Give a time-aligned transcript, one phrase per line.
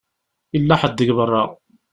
[0.53, 1.43] Yella ḥedd deg beṛṛa.